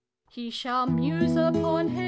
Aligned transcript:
He 0.31 0.49
shall 0.49 0.87
mnse 0.87 1.37
upon' 1.37 1.89
Hey 1.89 1.99